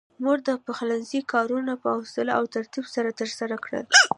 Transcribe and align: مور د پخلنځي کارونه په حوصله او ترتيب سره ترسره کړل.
مور 0.23 0.37
د 0.47 0.49
پخلنځي 0.65 1.21
کارونه 1.33 1.73
په 1.81 1.87
حوصله 1.95 2.31
او 2.39 2.43
ترتيب 2.55 2.85
سره 2.95 3.09
ترسره 3.19 3.55
کړل. 3.65 3.85